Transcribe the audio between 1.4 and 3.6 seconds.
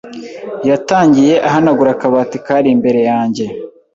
ahanagura akabati kari imbere yanjye,